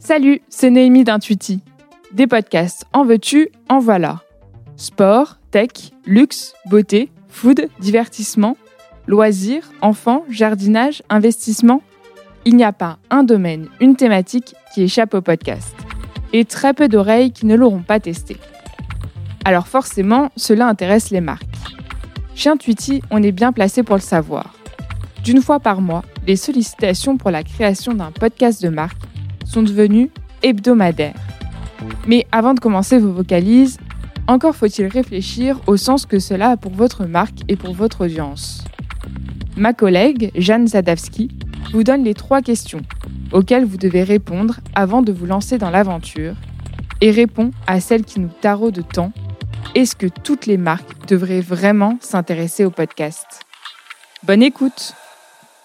[0.00, 1.60] Salut, c'est Noémie d'Intuiti.
[2.12, 4.22] Des podcasts en veux-tu, en voilà.
[4.76, 5.70] Sport, tech,
[6.06, 8.56] luxe, beauté, food, divertissement,
[9.06, 11.82] loisirs, enfants, jardinage, investissement.
[12.44, 15.74] Il n'y a pas un domaine, une thématique qui échappe au podcast.
[16.32, 18.36] Et très peu d'oreilles qui ne l'auront pas testé.
[19.44, 21.44] Alors forcément, cela intéresse les marques.
[22.36, 24.54] Chez Intuiti, on est bien placé pour le savoir.
[25.24, 29.07] D'une fois par mois, les sollicitations pour la création d'un podcast de marque
[29.48, 30.10] sont devenues
[30.42, 31.16] hebdomadaires.
[32.06, 33.78] Mais avant de commencer vos vocalises,
[34.26, 38.64] encore faut-il réfléchir au sens que cela a pour votre marque et pour votre audience.
[39.56, 41.30] Ma collègue, Jeanne Zadavski,
[41.72, 42.82] vous donne les trois questions
[43.32, 46.34] auxquelles vous devez répondre avant de vous lancer dans l'aventure
[47.00, 49.12] et répond à celle qui nous tarot de temps.
[49.74, 53.40] Est-ce que toutes les marques devraient vraiment s'intéresser au podcast?
[54.24, 54.94] Bonne écoute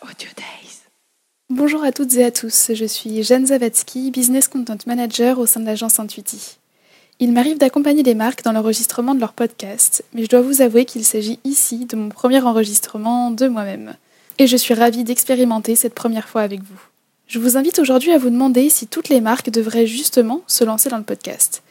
[0.03, 0.82] Audio Days
[1.55, 5.59] Bonjour à toutes et à tous, je suis Jeanne Zavatsky, Business Content Manager au sein
[5.59, 6.57] de l'agence Intuiti.
[7.19, 10.85] Il m'arrive d'accompagner les marques dans l'enregistrement de leur podcast, mais je dois vous avouer
[10.85, 13.93] qu'il s'agit ici de mon premier enregistrement de moi-même.
[14.39, 16.81] Et je suis ravie d'expérimenter cette première fois avec vous.
[17.27, 20.89] Je vous invite aujourd'hui à vous demander si toutes les marques devraient justement se lancer
[20.89, 21.61] dans le podcast.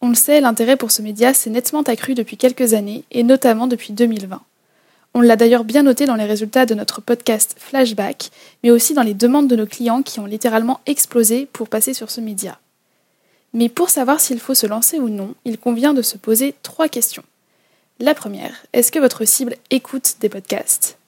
[0.00, 3.66] On le sait, l'intérêt pour ce média s'est nettement accru depuis quelques années, et notamment
[3.66, 4.40] depuis 2020.
[5.18, 8.30] On l'a d'ailleurs bien noté dans les résultats de notre podcast Flashback,
[8.62, 12.10] mais aussi dans les demandes de nos clients qui ont littéralement explosé pour passer sur
[12.10, 12.58] ce média.
[13.54, 16.90] Mais pour savoir s'il faut se lancer ou non, il convient de se poser trois
[16.90, 17.22] questions.
[17.98, 20.98] La première, est-ce que votre cible écoute des podcasts?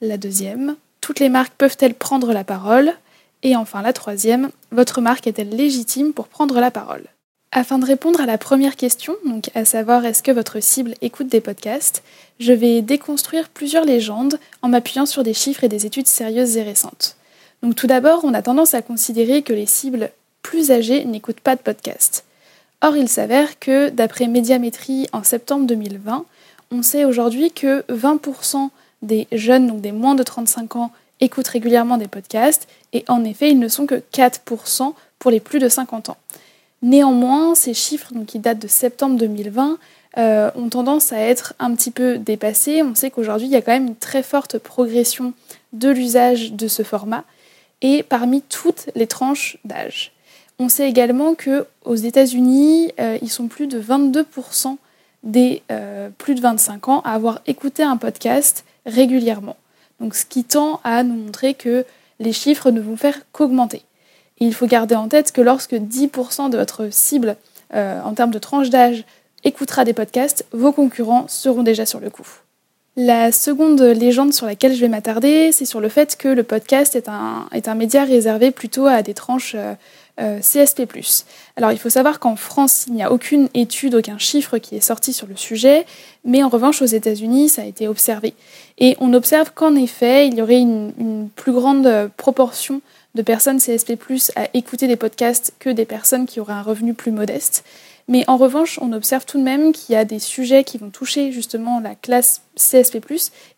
[0.00, 2.94] La deuxième, toutes les marques peuvent-elles prendre la parole?
[3.42, 7.04] Et enfin la troisième, votre marque est-elle légitime pour prendre la parole?
[7.52, 11.26] Afin de répondre à la première question, donc à savoir est-ce que votre cible écoute
[11.26, 12.02] des podcasts,
[12.38, 16.62] je vais déconstruire plusieurs légendes en m'appuyant sur des chiffres et des études sérieuses et
[16.62, 17.16] récentes.
[17.62, 20.10] Donc tout d'abord, on a tendance à considérer que les cibles
[20.42, 22.24] plus âgées n'écoutent pas de podcasts.
[22.82, 26.24] Or, il s'avère que d'après Médiamétrie en septembre 2020,
[26.70, 28.70] on sait aujourd'hui que 20%
[29.02, 33.50] des jeunes, donc des moins de 35 ans, écoutent régulièrement des podcasts, et en effet,
[33.50, 36.16] ils ne sont que 4% pour les plus de 50 ans.
[36.82, 39.78] Néanmoins, ces chiffres donc, qui datent de septembre 2020
[40.18, 42.82] euh, ont tendance à être un petit peu dépassés.
[42.82, 45.34] On sait qu'aujourd'hui, il y a quand même une très forte progression
[45.72, 47.24] de l'usage de ce format
[47.82, 50.12] et parmi toutes les tranches d'âge.
[50.58, 54.76] On sait également qu'aux États-Unis, euh, ils sont plus de 22%
[55.22, 59.56] des euh, plus de 25 ans à avoir écouté un podcast régulièrement.
[60.00, 61.84] Donc, ce qui tend à nous montrer que
[62.20, 63.82] les chiffres ne vont faire qu'augmenter
[64.40, 67.36] il faut garder en tête que lorsque 10% de votre cible
[67.74, 69.04] euh, en termes de tranche d'âge
[69.44, 72.26] écoutera des podcasts, vos concurrents seront déjà sur le coup.
[72.96, 76.96] La seconde légende sur laquelle je vais m'attarder, c'est sur le fait que le podcast
[76.96, 79.74] est un, média réservé plutôt à des tranches euh,
[80.20, 80.82] euh, CSP.
[81.56, 84.80] Alors il faut savoir qu'en France, il n'y a aucune étude, aucun chiffre qui est
[84.80, 85.86] sorti sur le sujet,
[86.24, 88.34] mais en revanche aux États-Unis, ça a été observé.
[88.78, 92.82] Et on observe qu'en effet, il y aurait une plus grande proportion
[93.14, 93.98] de personnes CSP+,
[94.36, 97.64] à écouter des podcasts que des personnes qui auraient un revenu plus modeste.
[98.08, 100.90] Mais en revanche, on observe tout de même qu'il y a des sujets qui vont
[100.90, 103.00] toucher justement la classe CSP+,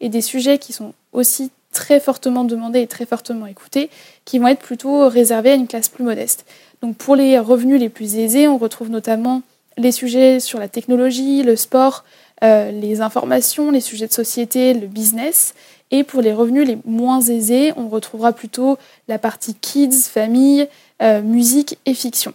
[0.00, 3.88] et des sujets qui sont aussi très fortement demandés et très fortement écoutés,
[4.24, 6.44] qui vont être plutôt réservés à une classe plus modeste.
[6.82, 9.42] Donc pour les revenus les plus aisés, on retrouve notamment
[9.78, 12.04] les sujets sur la technologie, le sport,
[12.42, 15.54] les informations, les sujets de société, le business.
[15.92, 20.66] Et pour les revenus les moins aisés, on retrouvera plutôt la partie kids, famille,
[21.02, 22.32] euh, musique et fiction.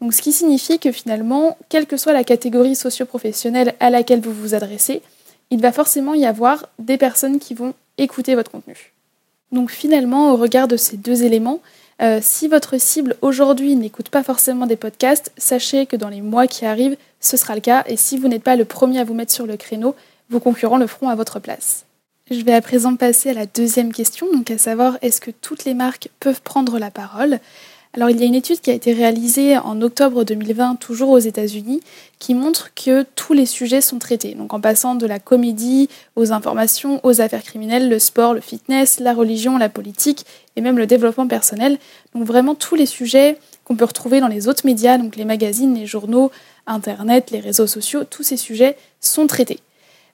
[0.00, 4.32] Donc ce qui signifie que finalement, quelle que soit la catégorie socio-professionnelle à laquelle vous
[4.32, 5.02] vous adressez,
[5.50, 8.92] il va forcément y avoir des personnes qui vont écouter votre contenu.
[9.52, 11.60] Donc finalement, au regard de ces deux éléments,
[12.02, 16.48] euh, si votre cible aujourd'hui n'écoute pas forcément des podcasts, sachez que dans les mois
[16.48, 17.84] qui arrivent, ce sera le cas.
[17.86, 19.94] Et si vous n'êtes pas le premier à vous mettre sur le créneau,
[20.30, 21.84] vos concurrents le feront à votre place.
[22.30, 25.64] Je vais à présent passer à la deuxième question, donc à savoir est-ce que toutes
[25.64, 27.38] les marques peuvent prendre la parole?
[27.96, 31.18] Alors il y a une étude qui a été réalisée en octobre 2020, toujours aux
[31.18, 31.80] États-Unis,
[32.18, 34.34] qui montre que tous les sujets sont traités.
[34.34, 39.00] Donc en passant de la comédie aux informations, aux affaires criminelles, le sport, le fitness,
[39.00, 40.26] la religion, la politique
[40.56, 41.78] et même le développement personnel.
[42.14, 45.74] Donc vraiment tous les sujets qu'on peut retrouver dans les autres médias, donc les magazines,
[45.74, 46.30] les journaux,
[46.66, 49.60] Internet, les réseaux sociaux, tous ces sujets sont traités.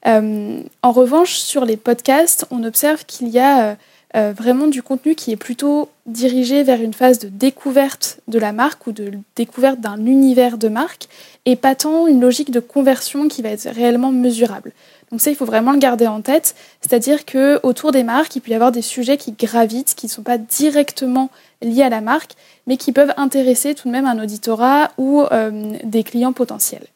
[0.06, 3.76] Euh, en revanche, sur les podcasts, on observe qu'il y a
[4.14, 8.52] euh, vraiment du contenu qui est plutôt dirigé vers une phase de découverte de la
[8.52, 11.08] marque ou de découverte d'un univers de marque
[11.46, 14.72] et pas tant une logique de conversion qui va être réellement mesurable.
[15.10, 18.40] Donc ça, il faut vraiment le garder en tête, c'est-à-dire que autour des marques, il
[18.40, 21.30] peut y avoir des sujets qui gravitent, qui ne sont pas directement
[21.60, 22.32] liés à la marque,
[22.66, 26.86] mais qui peuvent intéresser tout de même un auditorat ou euh, des clients potentiels.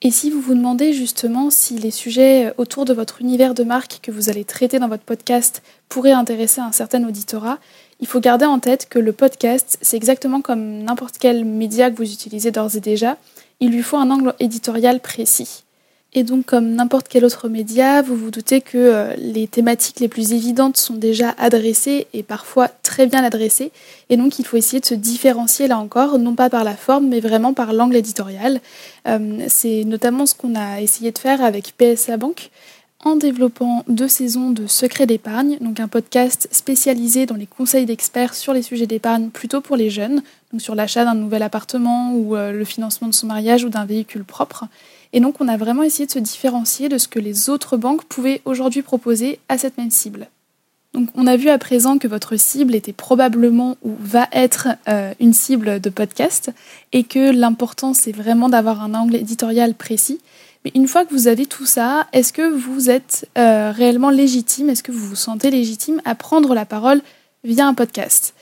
[0.00, 3.98] Et si vous vous demandez justement si les sujets autour de votre univers de marque
[4.00, 7.58] que vous allez traiter dans votre podcast pourraient intéresser un certain auditorat,
[7.98, 11.96] il faut garder en tête que le podcast, c'est exactement comme n'importe quel média que
[11.96, 13.16] vous utilisez d'ores et déjà,
[13.58, 15.64] il lui faut un angle éditorial précis.
[16.14, 20.08] Et donc, comme n'importe quel autre média, vous vous doutez que euh, les thématiques les
[20.08, 23.72] plus évidentes sont déjà adressées et parfois très bien adressées.
[24.08, 27.08] Et donc, il faut essayer de se différencier là encore, non pas par la forme,
[27.08, 28.60] mais vraiment par l'angle éditorial.
[29.06, 32.50] Euh, c'est notamment ce qu'on a essayé de faire avec PSA Bank
[33.04, 38.34] en développant deux saisons de Secrets d'épargne, donc un podcast spécialisé dans les conseils d'experts
[38.34, 40.22] sur les sujets d'épargne plutôt pour les jeunes,
[40.52, 43.84] donc sur l'achat d'un nouvel appartement ou euh, le financement de son mariage ou d'un
[43.84, 44.64] véhicule propre.
[45.12, 48.04] Et donc on a vraiment essayé de se différencier de ce que les autres banques
[48.04, 50.28] pouvaient aujourd'hui proposer à cette même cible.
[50.94, 55.12] Donc on a vu à présent que votre cible était probablement ou va être euh,
[55.20, 56.50] une cible de podcast
[56.92, 60.20] et que l'important c'est vraiment d'avoir un angle éditorial précis.
[60.64, 64.70] Mais une fois que vous avez tout ça, est-ce que vous êtes euh, réellement légitime,
[64.70, 67.00] est-ce que vous vous sentez légitime à prendre la parole
[67.44, 68.34] via un podcast?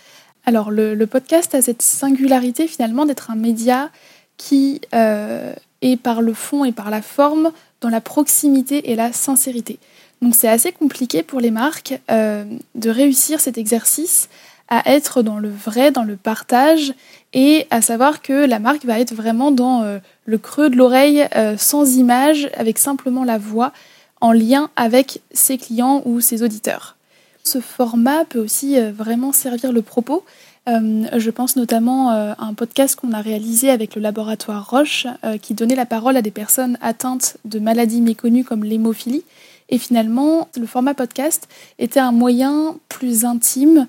[0.47, 3.91] Alors le, podcast a cette singularité finalement d'être un média
[4.37, 5.53] qui euh,
[5.83, 9.79] et par le fond et par la forme dans la proximité et la sincérité.
[10.23, 12.45] Donc c'est assez compliqué pour les marques euh,
[12.75, 14.29] de réussir cet exercice
[14.69, 16.93] à être dans le vrai, dans le partage
[17.33, 21.29] et à savoir que la marque va être vraiment dans euh, le creux de l'oreille,
[21.37, 23.73] euh, sans image, avec simplement la voix,
[24.21, 26.97] en lien avec ses clients ou ses auditeurs.
[27.45, 30.25] Ce format peut aussi vraiment servir le propos,
[30.67, 35.39] je pense notamment euh, à un podcast qu'on a réalisé avec le laboratoire Roche euh,
[35.39, 39.25] qui donnait la parole à des personnes atteintes de maladies méconnues comme l'hémophilie.
[39.69, 41.49] Et finalement, le format podcast
[41.79, 43.89] était un moyen plus intime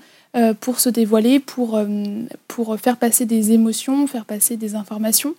[0.59, 1.79] pour se dévoiler, pour,
[2.47, 5.33] pour faire passer des émotions, faire passer des informations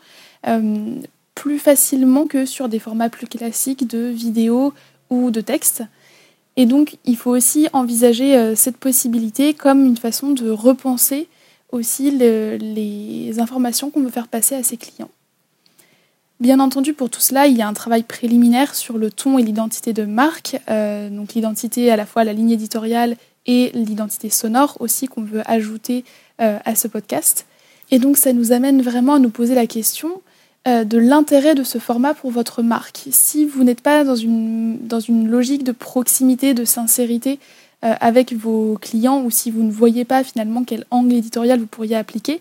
[1.38, 4.72] plus facilement que sur des formats plus classiques de vidéos
[5.08, 5.84] ou de textes.
[6.58, 11.28] Et donc, il faut aussi envisager euh, cette possibilité comme une façon de repenser
[11.70, 15.10] aussi les informations qu'on veut faire passer à ses clients.
[16.40, 19.42] Bien entendu, pour tout cela, il y a un travail préliminaire sur le ton et
[19.42, 23.16] l'identité de marque, euh, donc l'identité à la fois la ligne éditoriale
[23.46, 26.04] et l'identité sonore aussi qu'on veut ajouter
[26.40, 27.46] euh, à ce podcast.
[27.92, 30.22] Et donc ça nous amène vraiment à nous poser la question
[30.66, 33.06] de l'intérêt de ce format pour votre marque.
[33.10, 37.38] Si vous n'êtes pas dans une, dans une logique de proximité, de sincérité
[37.84, 41.66] euh, avec vos clients, ou si vous ne voyez pas finalement quel angle éditorial vous
[41.66, 42.40] pourriez appliquer,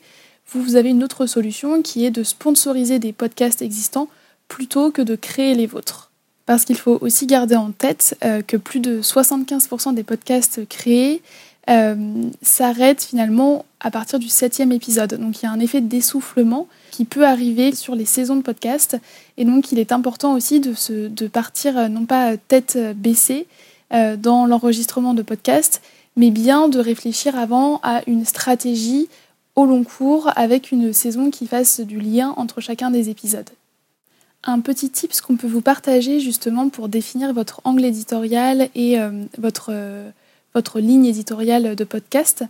[0.51, 4.07] vous, avez une autre solution qui est de sponsoriser des podcasts existants
[4.47, 6.09] plutôt que de créer les vôtres.
[6.47, 11.21] Parce qu'il faut aussi garder en tête euh, que plus de 75% des podcasts créés
[12.41, 15.15] s'arrêtent finalement à partir du septième épisode.
[15.15, 16.67] Donc il y a un effet d'essoufflement
[16.97, 18.97] qui peut arriver sur les saisons de podcast.
[19.37, 23.45] Et donc, il est important aussi de, partir, euh, non pas tête euh, baissée
[23.93, 25.83] euh, dans l'enregistrement de podcast,
[26.15, 29.09] mais bien de réfléchir avant à une stratégie
[29.55, 33.51] au long cours avec une saison qui fasse du lien entre chacun des épisodes.
[34.43, 38.97] Un petit ce qu'on peut vous partager justement pour définir votre angle éditorial et
[39.37, 39.71] votre,
[40.57, 42.43] votre ligne éditoriale de podcast,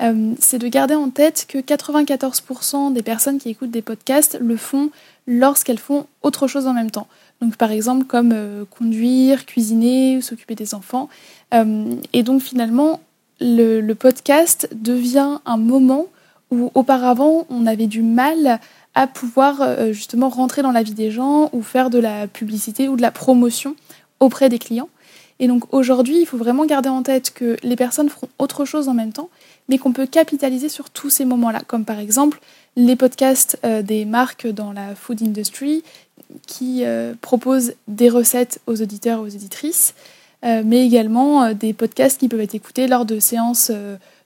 [0.00, 4.56] euh, c'est de garder en tête que 94% des personnes qui écoutent des podcasts le
[4.56, 4.90] font
[5.26, 7.08] lorsqu'elles font autre chose en même temps.
[7.42, 11.08] Donc par exemple comme euh, conduire, cuisiner s'occuper des enfants.
[11.52, 13.00] Euh, et donc finalement,
[13.40, 16.06] le, podcast devient un moment
[16.52, 18.60] où auparavant on avait du mal
[18.94, 22.96] à pouvoir justement rentrer dans la vie des gens ou faire de la publicité ou
[22.96, 23.74] de la promotion
[24.20, 24.88] auprès des clients.
[25.40, 28.88] Et donc aujourd'hui, il faut vraiment garder en tête que les personnes feront autre chose
[28.88, 29.30] en même temps
[29.68, 32.40] mais qu'on peut capitaliser sur tous ces moments-là, comme par exemple
[32.76, 35.82] les podcasts euh, des marques dans la food industry
[36.46, 39.94] qui euh, proposent des recettes aux auditeurs et aux éditrices,
[40.44, 43.70] euh, mais également des podcasts qui peuvent être écoutés lors de séances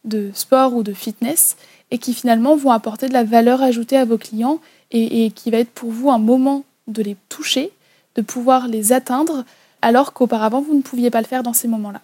[0.05, 1.57] de sport ou de fitness
[1.91, 5.59] et qui finalement vont apporter de la valeur ajoutée à vos clients et qui va
[5.59, 7.71] être pour vous un moment de les toucher,
[8.15, 9.45] de pouvoir les atteindre,
[9.83, 12.01] alors qu'auparavant vous ne pouviez pas le faire dans ces moments-là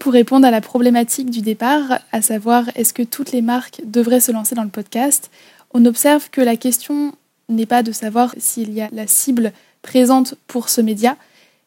[0.00, 4.20] pour répondre à la problématique du départ, à savoir est-ce que toutes les marques devraient
[4.20, 5.30] se lancer dans le podcast,
[5.72, 7.12] on observe que la question
[7.50, 11.16] n'est pas de savoir s'il y a la cible présente pour ce média,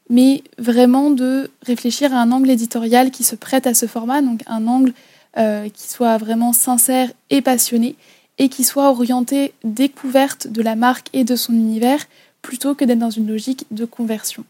[0.09, 4.41] mais vraiment de réfléchir à un angle éditorial qui se prête à ce format, donc
[4.47, 4.93] un angle
[5.37, 7.95] euh, qui soit vraiment sincère et passionné,
[8.39, 12.03] et qui soit orienté découverte de la marque et de son univers,
[12.41, 14.43] plutôt que d'être dans une logique de conversion.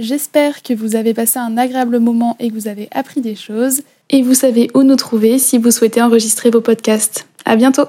[0.00, 3.82] J'espère que vous avez passé un agréable moment et que vous avez appris des choses.
[4.08, 7.28] Et vous savez où nous trouver si vous souhaitez enregistrer vos podcasts.
[7.44, 7.84] À bientôt!